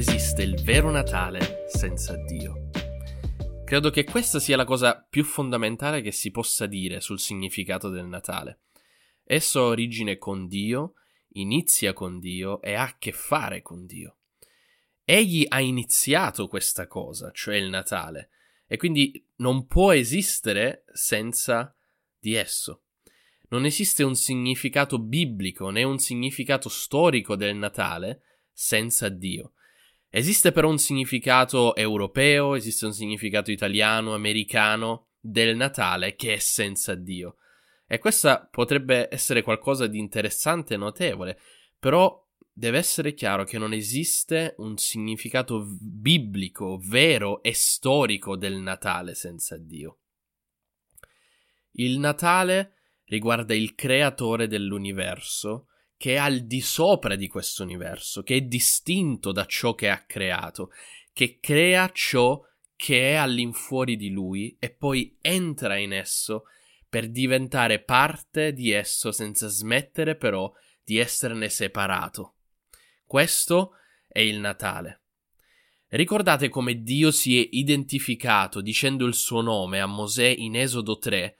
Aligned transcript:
Esiste 0.00 0.42
il 0.42 0.58
vero 0.62 0.90
Natale 0.90 1.66
senza 1.68 2.16
Dio. 2.16 2.70
Credo 3.66 3.90
che 3.90 4.04
questa 4.04 4.40
sia 4.40 4.56
la 4.56 4.64
cosa 4.64 4.96
più 4.98 5.22
fondamentale 5.22 6.00
che 6.00 6.10
si 6.10 6.30
possa 6.30 6.64
dire 6.64 7.02
sul 7.02 7.20
significato 7.20 7.90
del 7.90 8.06
Natale. 8.06 8.60
Esso 9.24 9.60
ha 9.60 9.64
origine 9.64 10.16
con 10.16 10.48
Dio, 10.48 10.94
inizia 11.32 11.92
con 11.92 12.18
Dio 12.18 12.62
e 12.62 12.72
ha 12.72 12.84
a 12.84 12.96
che 12.98 13.12
fare 13.12 13.60
con 13.60 13.84
Dio. 13.84 14.16
Egli 15.04 15.44
ha 15.46 15.60
iniziato 15.60 16.48
questa 16.48 16.86
cosa, 16.86 17.30
cioè 17.34 17.56
il 17.56 17.68
Natale, 17.68 18.30
e 18.66 18.78
quindi 18.78 19.22
non 19.36 19.66
può 19.66 19.92
esistere 19.92 20.84
senza 20.94 21.76
di 22.18 22.36
esso. 22.36 22.84
Non 23.50 23.66
esiste 23.66 24.02
un 24.02 24.14
significato 24.14 24.98
biblico 24.98 25.68
né 25.68 25.82
un 25.82 25.98
significato 25.98 26.70
storico 26.70 27.36
del 27.36 27.54
Natale 27.54 28.22
senza 28.50 29.10
Dio. 29.10 29.52
Esiste 30.12 30.50
però 30.50 30.68
un 30.68 30.78
significato 30.78 31.76
europeo, 31.76 32.56
esiste 32.56 32.84
un 32.84 32.92
significato 32.92 33.52
italiano, 33.52 34.12
americano 34.12 35.10
del 35.20 35.54
Natale 35.54 36.16
che 36.16 36.34
è 36.34 36.38
senza 36.38 36.96
Dio. 36.96 37.36
E 37.86 37.98
questa 37.98 38.44
potrebbe 38.50 39.08
essere 39.10 39.42
qualcosa 39.42 39.86
di 39.86 39.98
interessante 39.98 40.74
e 40.74 40.78
notevole, 40.78 41.38
però 41.78 42.26
deve 42.52 42.78
essere 42.78 43.14
chiaro 43.14 43.44
che 43.44 43.56
non 43.56 43.72
esiste 43.72 44.54
un 44.58 44.76
significato 44.76 45.64
biblico, 45.80 46.78
vero 46.82 47.40
e 47.42 47.54
storico 47.54 48.36
del 48.36 48.56
Natale 48.56 49.14
senza 49.14 49.56
Dio. 49.56 49.98
Il 51.72 51.98
Natale 51.98 52.74
riguarda 53.04 53.54
il 53.54 53.76
creatore 53.76 54.48
dell'universo 54.48 55.69
che 56.00 56.14
è 56.14 56.16
al 56.16 56.46
di 56.46 56.62
sopra 56.62 57.14
di 57.14 57.28
questo 57.28 57.62
universo, 57.62 58.22
che 58.22 58.36
è 58.36 58.40
distinto 58.40 59.32
da 59.32 59.44
ciò 59.44 59.74
che 59.74 59.90
ha 59.90 60.02
creato, 60.06 60.70
che 61.12 61.40
crea 61.40 61.90
ciò 61.92 62.40
che 62.74 63.10
è 63.10 63.14
all'infuori 63.16 63.96
di 63.96 64.08
lui 64.08 64.56
e 64.58 64.70
poi 64.70 65.18
entra 65.20 65.76
in 65.76 65.92
esso 65.92 66.44
per 66.88 67.10
diventare 67.10 67.82
parte 67.82 68.54
di 68.54 68.70
esso 68.70 69.12
senza 69.12 69.48
smettere 69.48 70.16
però 70.16 70.50
di 70.82 70.96
esserne 70.96 71.50
separato. 71.50 72.36
Questo 73.04 73.72
è 74.08 74.20
il 74.20 74.38
Natale. 74.38 75.02
Ricordate 75.88 76.48
come 76.48 76.80
Dio 76.80 77.10
si 77.10 77.38
è 77.38 77.46
identificato 77.50 78.62
dicendo 78.62 79.04
il 79.04 79.12
suo 79.12 79.42
nome 79.42 79.82
a 79.82 79.86
Mosè 79.86 80.28
in 80.28 80.56
Esodo 80.56 80.96
3, 80.96 81.36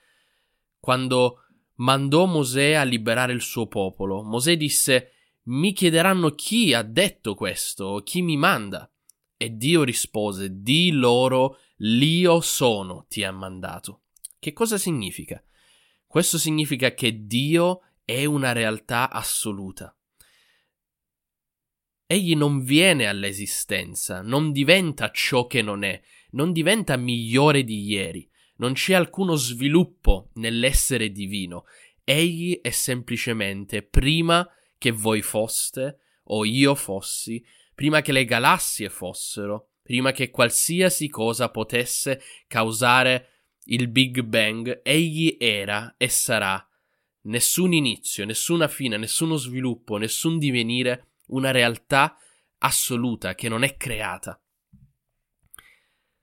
quando 0.79 1.47
mandò 1.81 2.25
Mosè 2.25 2.73
a 2.73 2.83
liberare 2.83 3.33
il 3.33 3.41
suo 3.41 3.67
popolo. 3.67 4.23
Mosè 4.23 4.57
disse: 4.57 5.11
Mi 5.43 5.73
chiederanno 5.73 6.29
chi 6.31 6.73
ha 6.73 6.81
detto 6.81 7.35
questo, 7.35 8.01
chi 8.03 8.21
mi 8.21 8.37
manda. 8.37 8.89
E 9.37 9.55
Dio 9.55 9.83
rispose: 9.83 10.61
Di 10.61 10.91
loro, 10.91 11.59
l'io 11.77 12.41
sono 12.41 13.05
ti 13.07 13.23
ha 13.23 13.31
mandato. 13.31 14.03
Che 14.39 14.53
cosa 14.53 14.77
significa? 14.77 15.43
Questo 16.07 16.37
significa 16.37 16.93
che 16.93 17.25
Dio 17.25 17.81
è 18.03 18.25
una 18.25 18.51
realtà 18.51 19.09
assoluta. 19.09 19.95
Egli 22.05 22.35
non 22.35 22.63
viene 22.63 23.07
all'esistenza, 23.07 24.21
non 24.21 24.51
diventa 24.51 25.11
ciò 25.11 25.47
che 25.47 25.61
non 25.61 25.83
è, 25.83 26.01
non 26.31 26.51
diventa 26.51 26.97
migliore 26.97 27.63
di 27.63 27.85
ieri 27.85 28.30
non 28.61 28.73
c'è 28.73 28.93
alcuno 28.93 29.35
sviluppo 29.35 30.29
nell'essere 30.35 31.11
divino. 31.11 31.65
Egli 32.03 32.61
è 32.61 32.69
semplicemente 32.69 33.81
prima 33.81 34.47
che 34.77 34.91
voi 34.91 35.21
foste 35.21 35.99
o 36.25 36.45
io 36.45 36.75
fossi, 36.75 37.43
prima 37.73 38.01
che 38.01 38.11
le 38.11 38.23
galassie 38.23 38.89
fossero, 38.89 39.69
prima 39.81 40.11
che 40.11 40.29
qualsiasi 40.29 41.09
cosa 41.09 41.49
potesse 41.49 42.21
causare 42.47 43.29
il 43.65 43.87
Big 43.87 44.21
Bang, 44.21 44.81
egli 44.83 45.37
era 45.39 45.95
e 45.97 46.07
sarà. 46.07 46.63
Nessun 47.23 47.73
inizio, 47.73 48.25
nessuna 48.25 48.67
fine, 48.67 48.97
nessuno 48.97 49.37
sviluppo, 49.37 49.97
nessun 49.97 50.37
divenire, 50.37 51.13
una 51.27 51.49
realtà 51.49 52.15
assoluta 52.59 53.33
che 53.33 53.49
non 53.49 53.63
è 53.63 53.75
creata. 53.75 54.39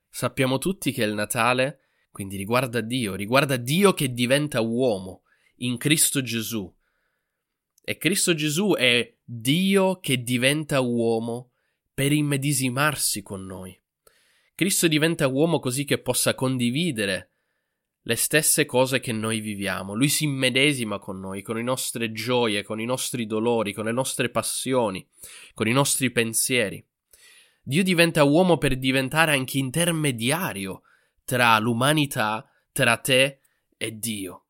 Sappiamo 0.09 0.57
tutti 0.57 0.91
che 0.91 1.03
il 1.03 1.13
Natale 1.13 1.88
quindi 2.11 2.37
riguarda 2.37 2.81
Dio, 2.81 3.15
riguarda 3.15 3.57
Dio 3.57 3.93
che 3.93 4.11
diventa 4.11 4.61
uomo 4.61 5.23
in 5.57 5.77
Cristo 5.77 6.21
Gesù. 6.21 6.71
E 7.81 7.97
Cristo 7.97 8.33
Gesù 8.33 8.75
è 8.77 9.15
Dio 9.23 9.99
che 9.99 10.21
diventa 10.21 10.79
uomo 10.79 11.51
per 11.93 12.11
immedesimarsi 12.11 13.21
con 13.21 13.45
noi. 13.45 13.79
Cristo 14.55 14.87
diventa 14.87 15.27
uomo 15.27 15.59
così 15.59 15.85
che 15.85 15.99
possa 15.99 16.35
condividere 16.35 17.31
le 18.01 18.15
stesse 18.15 18.65
cose 18.65 18.99
che 18.99 19.11
noi 19.11 19.39
viviamo. 19.39 19.93
Lui 19.93 20.09
si 20.09 20.23
immedesima 20.23 20.99
con 20.99 21.19
noi, 21.19 21.41
con 21.41 21.55
le 21.55 21.61
nostre 21.61 22.11
gioie, 22.11 22.63
con 22.63 22.79
i 22.79 22.85
nostri 22.85 23.25
dolori, 23.25 23.73
con 23.73 23.85
le 23.85 23.91
nostre 23.91 24.29
passioni, 24.29 25.07
con 25.53 25.67
i 25.67 25.71
nostri 25.71 26.11
pensieri. 26.11 26.83
Dio 27.61 27.83
diventa 27.83 28.23
uomo 28.23 28.57
per 28.57 28.77
diventare 28.77 29.33
anche 29.33 29.57
intermediario 29.57 30.81
tra 31.29 31.59
l'umanità, 31.59 32.43
tra 32.71 32.97
te 32.97 33.41
e 33.77 33.99
Dio. 33.99 34.45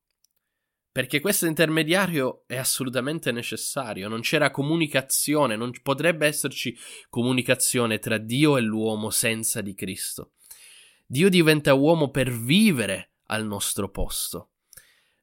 Perché 0.89 1.19
questo 1.19 1.45
intermediario 1.45 2.45
è 2.47 2.55
assolutamente 2.55 3.33
necessario, 3.33 4.07
non 4.07 4.21
c'era 4.21 4.49
comunicazione, 4.49 5.57
non 5.57 5.73
potrebbe 5.83 6.25
esserci 6.25 6.73
comunicazione 7.09 7.99
tra 7.99 8.17
Dio 8.17 8.55
e 8.55 8.61
l'uomo 8.61 9.09
senza 9.09 9.59
di 9.59 9.75
Cristo. 9.75 10.35
Dio 11.05 11.27
diventa 11.27 11.73
uomo 11.73 12.11
per 12.11 12.31
vivere 12.31 13.15
al 13.25 13.45
nostro 13.45 13.89
posto. 13.89 14.51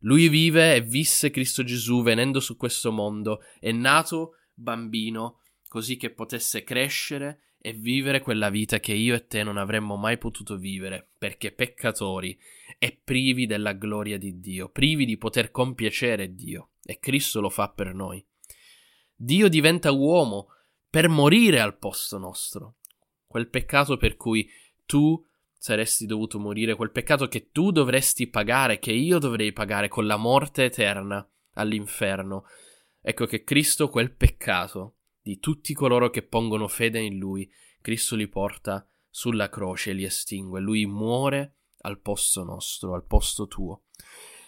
Lui 0.01 0.29
vive 0.29 0.75
e 0.75 0.83
visse 0.83 1.31
Cristo 1.31 1.65
Gesù 1.65 2.03
venendo 2.03 2.39
su 2.39 2.59
questo 2.59 2.93
mondo, 2.93 3.41
è 3.59 3.73
nato 3.73 4.35
bambino 4.53 5.41
così 5.69 5.97
che 5.97 6.11
potesse 6.11 6.65
crescere 6.65 7.46
e 7.67 7.73
vivere 7.73 8.21
quella 8.21 8.49
vita 8.49 8.79
che 8.79 8.93
io 8.93 9.17
e 9.17 9.27
te 9.27 9.43
non 9.43 9.57
avremmo 9.57 9.97
mai 9.97 10.19
potuto 10.19 10.57
vivere, 10.57 11.09
perché 11.19 11.51
peccatori 11.51 12.39
e 12.79 12.97
privi 13.03 13.45
della 13.45 13.73
gloria 13.73 14.19
di 14.19 14.39
Dio, 14.39 14.69
privi 14.69 15.05
di 15.05 15.17
poter 15.17 15.51
compiacere 15.51 16.33
Dio, 16.33 16.69
e 16.85 17.01
Cristo 17.01 17.41
lo 17.41 17.51
fa 17.51 17.69
per 17.71 17.93
noi. 17.93 18.25
Dio 19.17 19.49
diventa 19.49 19.91
uomo 19.91 20.51
per 20.89 21.09
morire 21.09 21.59
al 21.59 21.77
posto 21.77 22.19
nostro, 22.19 22.77
quel 23.27 23.49
peccato 23.49 23.97
per 23.97 24.15
cui 24.15 24.49
tu 24.85 25.21
saresti 25.59 26.07
dovuto 26.07 26.39
morire, 26.39 26.77
quel 26.77 26.93
peccato 26.93 27.27
che 27.27 27.51
tu 27.51 27.73
dovresti 27.73 28.29
pagare, 28.29 28.79
che 28.79 28.93
io 28.93 29.19
dovrei 29.19 29.53
pagare 29.53 29.89
con 29.89 30.07
la 30.07 30.17
morte 30.17 30.67
eterna 30.67 31.29
all'inferno. 31.55 32.45
Ecco 33.01 33.27
che 33.27 33.43
Cristo 33.43 33.89
quel 33.89 34.13
peccato 34.13 34.96
di 35.27 35.41
tutti 35.41 35.75
coloro 35.75 36.09
che 36.09 36.23
pongono 36.23 36.69
fede 36.69 37.01
in 37.01 37.19
Lui, 37.19 37.51
Cristo 37.81 38.15
li 38.15 38.29
porta 38.29 38.87
sulla 39.11 39.49
croce 39.49 39.91
e 39.91 39.95
li 39.95 40.05
estingue. 40.05 40.61
Lui 40.61 40.87
muore 40.87 41.57
al 41.79 41.99
posto 41.99 42.45
nostro, 42.45 42.95
al 42.95 43.05
posto 43.05 43.49
tuo. 43.49 43.87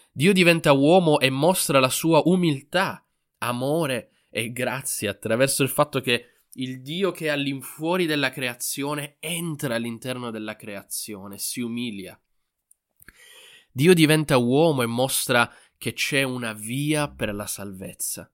Dio 0.09 0.31
diventa 0.31 0.71
uomo 0.71 1.19
e 1.19 1.29
mostra 1.29 1.81
la 1.81 1.89
sua 1.89 2.21
umiltà, 2.23 3.05
amore 3.39 4.11
e 4.29 4.53
grazia 4.53 5.11
attraverso 5.11 5.63
il 5.63 5.69
fatto 5.69 5.99
che 5.99 6.43
il 6.53 6.81
Dio 6.81 7.11
che 7.11 7.25
è 7.25 7.29
all'infuori 7.29 8.05
della 8.05 8.29
creazione 8.29 9.17
entra 9.19 9.75
all'interno 9.75 10.31
della 10.31 10.55
creazione, 10.55 11.39
si 11.39 11.59
umilia. 11.59 12.17
Dio 13.69 13.93
diventa 13.93 14.37
uomo 14.37 14.81
e 14.81 14.85
mostra 14.85 15.53
che 15.77 15.91
c'è 15.91 16.23
una 16.23 16.53
via 16.53 17.09
per 17.09 17.35
la 17.35 17.47
salvezza. 17.47 18.31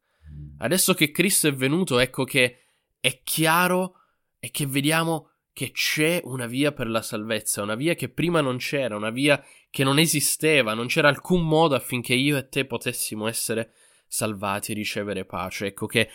Adesso 0.58 0.94
che 0.94 1.12
Cristo 1.12 1.48
è 1.48 1.54
venuto, 1.54 2.00
ecco 2.00 2.24
che 2.24 2.60
è 3.00 3.22
chiaro 3.24 3.96
e 4.40 4.52
che 4.52 4.66
vediamo 4.66 5.30
che 5.54 5.72
c'è 5.72 6.22
una 6.26 6.48
via 6.48 6.72
per 6.72 6.88
la 6.88 7.02
salvezza, 7.02 7.62
una 7.62 7.76
via 7.76 7.94
che 7.94 8.10
prima 8.10 8.42
non 8.42 8.58
c'era, 8.58 8.96
una 8.96 9.10
via 9.10 9.42
che 9.70 9.84
non 9.84 10.00
esisteva, 10.00 10.74
non 10.74 10.88
c'era 10.88 11.08
alcun 11.08 11.46
modo 11.46 11.76
affinché 11.76 12.14
io 12.14 12.36
e 12.36 12.50
te 12.50 12.66
potessimo 12.66 13.28
essere 13.28 13.72
salvati 14.08 14.72
e 14.72 14.76
ricevere 14.76 15.26
pace. 15.26 15.68
Ecco 15.68 15.86
che 15.86 16.10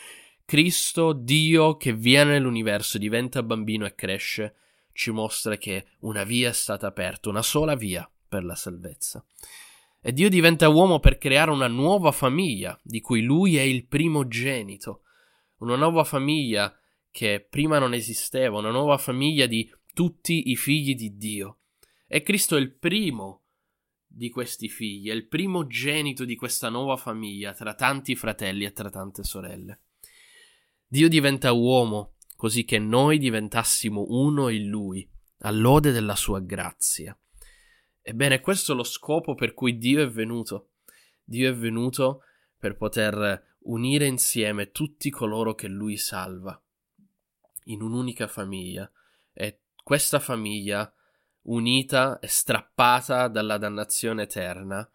Cristo, 0.44 1.12
Dio 1.12 1.76
che 1.76 1.93
viene 1.94 2.32
nell'universo, 2.32 2.99
diventa 2.99 3.43
bambino 3.43 3.87
e 3.87 3.94
cresce, 3.94 4.56
ci 4.93 5.11
mostra 5.11 5.56
che 5.56 5.87
una 6.00 6.25
via 6.25 6.50
è 6.50 6.52
stata 6.52 6.87
aperta, 6.87 7.28
una 7.28 7.43
sola 7.43 7.75
via 7.76 8.11
per 8.28 8.44
la 8.44 8.55
salvezza. 8.55 9.25
E 10.02 10.12
Dio 10.12 10.29
diventa 10.31 10.69
uomo 10.69 10.99
per 10.99 11.19
creare 11.19 11.50
una 11.50 11.69
nuova 11.69 12.11
famiglia, 12.11 12.79
di 12.82 13.00
cui 13.00 13.23
lui 13.23 13.56
è 13.56 13.62
il 13.62 13.87
primogenito. 13.87 15.02
Una 15.58 15.76
nuova 15.76 16.05
famiglia 16.05 16.75
che 17.11 17.47
prima 17.49 17.79
non 17.79 17.93
esisteva, 17.93 18.58
una 18.58 18.70
nuova 18.70 18.97
famiglia 18.97 19.47
di 19.47 19.70
tutti 19.93 20.50
i 20.50 20.56
figli 20.56 20.94
di 20.94 21.17
Dio. 21.17 21.58
E 22.06 22.23
Cristo 22.23 22.56
è 22.56 22.61
il 22.61 22.73
primo 22.73 23.43
di 24.06 24.31
questi 24.31 24.69
figli, 24.69 25.11
è 25.11 25.12
il 25.12 25.29
primogenito 25.29 26.25
di 26.25 26.35
questa 26.35 26.69
nuova 26.69 26.97
famiglia, 26.97 27.52
tra 27.52 27.75
tanti 27.75 28.17
fratelli 28.17 28.64
e 28.64 28.73
tra 28.73 28.91
tante 28.91 29.23
sorelle. 29.23 29.81
Dio 30.87 31.08
diventa 31.08 31.52
uomo 31.52 32.14
così 32.37 32.64
che 32.64 32.79
noi 32.79 33.19
diventassimo 33.19 34.06
uno 34.08 34.49
in 34.49 34.67
Lui, 34.69 35.08
all'ode 35.41 35.93
della 35.93 36.17
sua 36.17 36.41
grazia. 36.41 37.17
Ebbene, 38.02 38.41
questo 38.41 38.73
è 38.73 38.75
lo 38.75 38.85
scopo 38.85 39.35
per 39.35 39.55
cui 39.55 39.79
Dio 39.79 40.02
è 40.02 40.08
venuto. 40.08 40.70
Dio 41.23 41.50
è 41.50 41.55
venuto 41.55 42.23
per 42.58 42.76
poter 42.76 43.56
unire 43.61 44.06
insieme 44.06 44.70
tutti 44.70 45.11
coloro 45.11 45.55
che 45.55 45.69
Lui 45.69 45.97
salva 45.97 46.61
in 47.64 47.82
un'unica 47.82 48.26
famiglia 48.26 48.91
e 49.32 49.61
questa 49.82 50.19
famiglia 50.19 50.93
unita 51.43 52.19
e 52.19 52.26
strappata 52.26 53.29
dalla 53.29 53.58
dannazione 53.58 54.23
eterna 54.23 54.88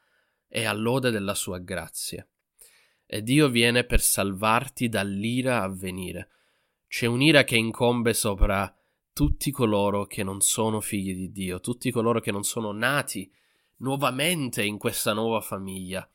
è 0.47 0.63
all'ode 0.63 1.11
della 1.11 1.33
sua 1.33 1.59
grazia. 1.59 2.25
E 3.05 3.21
Dio 3.21 3.49
viene 3.49 3.83
per 3.83 4.01
salvarti 4.01 4.89
dall'ira 4.89 5.61
a 5.61 5.69
venire. 5.69 6.29
C'è 6.87 7.05
un'ira 7.05 7.43
che 7.43 7.55
incombe 7.55 8.13
sopra 8.13 8.73
tutti 9.15 9.49
coloro 9.49 10.05
che 10.05 10.23
non 10.23 10.41
sono 10.41 10.81
figli 10.81 11.15
di 11.15 11.31
Dio, 11.31 11.61
tutti 11.61 11.89
coloro 11.89 12.19
che 12.19 12.33
non 12.33 12.43
sono 12.43 12.73
nati 12.73 13.31
nuovamente 13.77 14.61
in 14.61 14.77
questa 14.77 15.13
nuova 15.13 15.39
famiglia 15.39 16.05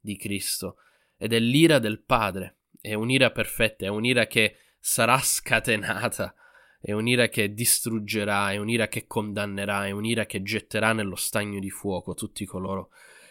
di 0.00 0.16
Cristo. 0.16 0.78
Ed 1.16 1.32
è 1.32 1.38
l'ira 1.38 1.78
del 1.78 2.00
Padre, 2.00 2.56
è 2.80 2.94
un'ira 2.94 3.30
perfetta, 3.30 3.84
è 3.84 3.88
un'ira 3.88 4.26
che 4.26 4.56
sarà 4.80 5.18
scatenata 5.18 6.34
è 6.86 6.92
un'ira 6.92 7.28
che 7.28 7.54
distruggerà, 7.54 8.52
è 8.52 8.58
un'ira 8.58 8.88
che 8.88 9.06
condannerà, 9.06 9.86
è 9.86 9.90
un'ira 9.90 10.26
che 10.26 10.42
getterà 10.42 10.92
nello 10.92 11.14
stagno 11.14 11.58
di 11.58 11.70
fuoco 11.70 12.12
tutti 12.12 12.44
coloro 12.44 12.90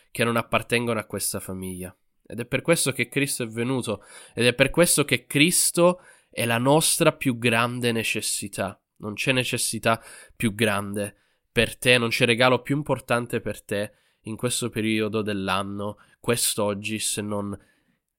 che 0.10 0.24
non 0.24 0.38
appartengono 0.38 1.00
a 1.00 1.06
questa 1.06 1.40
famiglia. 1.40 1.96
Ed 2.26 2.40
è 2.40 2.46
per 2.46 2.64
questo 2.64 2.92
che 2.94 3.10
Cristo 3.10 3.44
è 3.44 3.48
venuto, 3.48 4.04
ed 4.34 4.48
è 4.48 4.56
per 4.56 4.72
questo 4.72 5.06
che 5.06 5.28
Cristo 5.28 6.02
è 6.32 6.46
la 6.46 6.58
nostra 6.58 7.14
più 7.14 7.38
grande 7.38 7.92
necessità. 7.92 8.83
Non 8.98 9.14
c'è 9.14 9.32
necessità 9.32 10.04
più 10.36 10.54
grande 10.54 11.16
per 11.52 11.78
te, 11.78 11.98
non 11.98 12.10
c'è 12.10 12.26
regalo 12.26 12.62
più 12.62 12.76
importante 12.76 13.40
per 13.40 13.62
te 13.64 13.94
in 14.22 14.36
questo 14.36 14.70
periodo 14.70 15.22
dell'anno, 15.22 15.98
quest'oggi, 16.20 17.00
se 17.00 17.22
non 17.22 17.58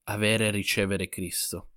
avere 0.05 0.49
e 0.49 0.50
ricevere 0.50 1.09
Cristo. 1.09 1.71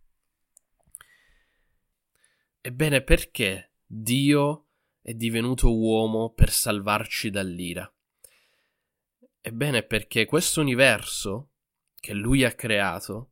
Ebbene, 2.62 3.02
perché 3.02 3.76
Dio 3.86 4.66
è 5.02 5.14
divenuto 5.14 5.74
uomo 5.74 6.34
per 6.34 6.52
salvarci 6.52 7.30
dall'ira? 7.30 7.90
Ebbene, 9.40 9.84
perché 9.84 10.26
questo 10.26 10.60
universo 10.60 11.52
che 12.00 12.14
lui 12.14 12.44
ha 12.44 12.52
creato 12.54 13.32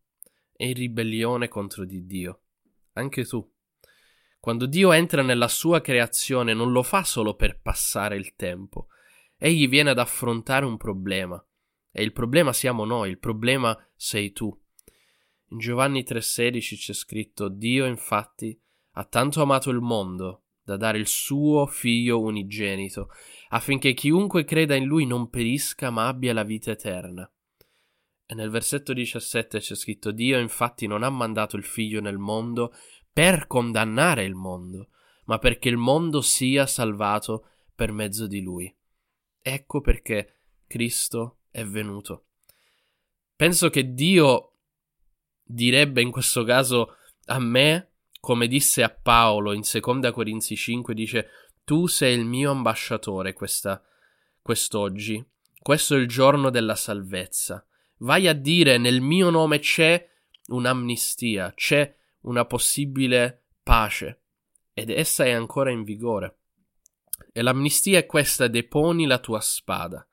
è 0.54 0.64
in 0.64 0.74
ribellione 0.74 1.50
contro 1.50 1.84
di 1.84 2.06
Dio. 2.06 2.44
Anche 2.94 3.26
tu. 3.26 3.55
Quando 4.46 4.68
Dio 4.68 4.92
entra 4.92 5.24
nella 5.24 5.48
sua 5.48 5.82
creazione 5.82 6.54
non 6.54 6.72
lo 6.72 6.84
fa 6.84 7.04
solo 7.04 7.34
per 7.34 7.62
passare 7.62 8.16
il 8.16 8.36
tempo. 8.36 8.90
Egli 9.40 9.68
viene 9.68 9.90
ad 9.90 9.98
affrontare 9.98 10.66
un 10.66 10.78
problema. 10.78 11.44
E 11.92 12.04
il 12.04 12.12
problema 12.12 12.54
siamo 12.54 12.86
noi, 12.86 13.10
il 13.10 13.18
problema 13.18 13.76
sei 13.96 14.34
tu. 14.34 14.56
In 15.50 15.58
Giovanni 15.58 16.04
3:16 16.04 16.78
c'è 16.78 16.94
scritto 16.94 17.50
Dio 17.50 17.88
infatti 17.88 18.56
ha 18.92 19.04
tanto 19.06 19.42
amato 19.42 19.72
il 19.72 19.80
mondo 19.80 20.44
da 20.64 20.78
dare 20.78 21.00
il 21.00 21.08
suo 21.08 21.66
figlio 21.66 22.22
unigenito, 22.22 23.10
affinché 23.50 23.96
chiunque 23.96 24.44
creda 24.44 24.76
in 24.76 24.86
lui 24.86 25.08
non 25.08 25.28
perisca 25.32 25.90
ma 25.90 26.06
abbia 26.06 26.34
la 26.34 26.44
vita 26.44 26.70
eterna. 26.70 27.28
E 28.28 28.36
nel 28.36 28.52
versetto 28.52 28.94
17 28.94 29.58
c'è 29.58 29.74
scritto 29.74 30.12
Dio 30.12 30.38
infatti 30.38 30.86
non 30.86 31.02
ha 31.02 31.10
mandato 31.10 31.58
il 31.58 31.64
figlio 31.64 32.00
nel 32.00 32.20
mondo 32.20 32.74
per 33.16 33.48
condannare 33.48 34.26
il 34.26 34.36
mondo, 34.36 34.90
ma 35.28 35.40
perché 35.40 35.70
il 35.70 35.78
mondo 35.78 36.20
sia 36.20 36.68
salvato 36.68 37.48
per 37.74 37.94
mezzo 37.94 38.28
di 38.28 38.42
lui. 38.42 38.76
Ecco 39.42 39.80
perché 39.80 40.42
Cristo 40.68 41.38
è 41.50 41.64
venuto. 41.64 42.26
Penso 43.34 43.70
che 43.70 43.94
Dio 43.94 44.58
direbbe 45.42 46.02
in 46.02 46.12
questo 46.12 46.44
caso 46.44 46.98
a 47.28 47.40
me 47.40 47.92
come 48.20 48.48
disse 48.48 48.84
a 48.84 48.90
Paolo 48.90 49.54
in 49.54 49.62
2 49.62 50.12
Corinzi 50.12 50.58
5, 50.58 50.94
dice 50.94 51.30
tu 51.64 51.88
sei 51.88 52.18
il 52.18 52.26
mio 52.26 52.52
ambasciatore 52.52 53.32
questa, 53.32 53.82
quest'oggi. 54.42 55.26
Questo 55.62 55.96
è 55.96 56.00
il 56.00 56.10
giorno 56.10 56.50
della 56.50 56.76
salvezza. 56.76 57.66
Vai 58.00 58.28
a 58.28 58.34
dire 58.34 58.78
nel 58.78 59.00
mio 59.00 59.30
nome 59.30 59.60
c'è 59.60 60.06
un'amnistia, 60.48 61.54
c'è 61.56 61.96
una 62.26 62.46
possibile 62.46 63.46
pace 63.64 64.22
ed 64.74 64.90
essa 64.90 65.24
è 65.26 65.32
ancora 65.32 65.72
in 65.72 65.84
vigore. 65.84 66.38
E 67.32 67.42
l'amnistia 67.42 67.98
è 67.98 68.06
questa, 68.06 68.48
deponi 68.48 69.06
la 69.06 69.20
tua 69.20 69.40
spada, 69.40 70.06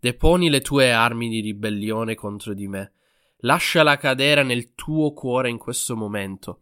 deponi 0.00 0.50
le 0.50 0.60
tue 0.60 0.92
armi 0.92 1.28
di 1.28 1.40
ribellione 1.40 2.14
contro 2.14 2.54
di 2.54 2.66
me, 2.66 2.94
lasciala 3.38 3.96
cadere 3.96 4.42
nel 4.42 4.74
tuo 4.74 5.12
cuore 5.12 5.50
in 5.50 5.58
questo 5.58 5.94
momento 5.94 6.60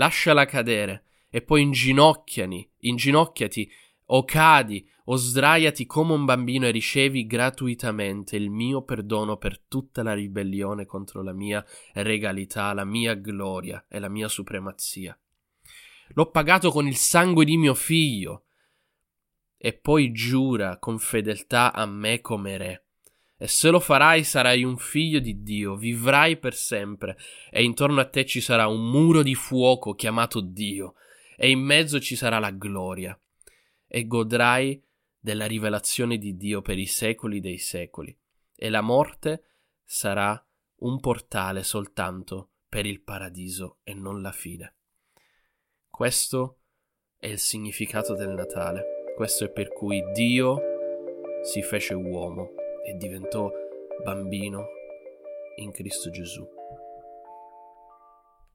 lasciala 0.00 0.46
cadere 0.46 1.04
e 1.28 1.42
poi 1.42 1.62
inginocchiani, 1.62 2.68
inginocchiati 2.78 3.70
o 4.12 4.24
cadi 4.24 4.88
o 5.04 5.16
sdraiati 5.16 5.86
come 5.86 6.12
un 6.12 6.24
bambino 6.24 6.66
e 6.66 6.70
ricevi 6.70 7.26
gratuitamente 7.26 8.36
il 8.36 8.50
mio 8.50 8.82
perdono 8.82 9.36
per 9.36 9.58
tutta 9.58 10.02
la 10.02 10.14
ribellione 10.14 10.86
contro 10.86 11.22
la 11.22 11.32
mia 11.32 11.64
regalità, 11.94 12.72
la 12.72 12.84
mia 12.84 13.14
gloria 13.14 13.84
e 13.88 13.98
la 13.98 14.08
mia 14.08 14.28
supremazia. 14.28 15.18
L'ho 16.14 16.30
pagato 16.30 16.70
con 16.70 16.86
il 16.86 16.96
sangue 16.96 17.44
di 17.44 17.56
mio 17.56 17.74
figlio 17.74 18.44
e 19.56 19.72
poi 19.74 20.10
giura 20.12 20.78
con 20.78 20.98
fedeltà 20.98 21.72
a 21.72 21.86
me 21.86 22.20
come 22.20 22.56
re. 22.56 22.84
E 23.36 23.46
se 23.46 23.70
lo 23.70 23.80
farai 23.80 24.22
sarai 24.24 24.64
un 24.64 24.76
figlio 24.76 25.18
di 25.18 25.42
Dio, 25.42 25.74
vivrai 25.76 26.36
per 26.36 26.54
sempre, 26.54 27.16
e 27.50 27.62
intorno 27.62 28.00
a 28.00 28.08
te 28.08 28.26
ci 28.26 28.40
sarà 28.40 28.66
un 28.66 28.90
muro 28.90 29.22
di 29.22 29.34
fuoco 29.34 29.94
chiamato 29.94 30.40
Dio, 30.40 30.94
e 31.36 31.48
in 31.48 31.60
mezzo 31.60 32.00
ci 32.00 32.16
sarà 32.16 32.38
la 32.38 32.50
gloria, 32.50 33.18
e 33.92 34.06
godrai 34.06 34.80
della 35.18 35.46
rivelazione 35.46 36.16
di 36.16 36.36
Dio 36.36 36.62
per 36.62 36.78
i 36.78 36.86
secoli 36.86 37.40
dei 37.40 37.58
secoli, 37.58 38.16
e 38.54 38.70
la 38.70 38.80
morte 38.80 39.44
sarà 39.84 40.42
un 40.76 41.00
portale 41.00 41.64
soltanto 41.64 42.52
per 42.68 42.86
il 42.86 43.02
paradiso 43.02 43.78
e 43.82 43.92
non 43.94 44.22
la 44.22 44.30
fine. 44.30 44.76
Questo 45.88 46.60
è 47.18 47.26
il 47.26 47.40
significato 47.40 48.14
del 48.14 48.30
Natale, 48.30 49.12
questo 49.16 49.44
è 49.44 49.50
per 49.50 49.72
cui 49.72 50.00
Dio 50.12 50.58
si 51.42 51.60
fece 51.62 51.94
uomo 51.94 52.52
e 52.86 52.94
diventò 52.94 53.50
bambino 54.04 54.66
in 55.56 55.72
Cristo 55.72 56.10
Gesù. 56.10 56.59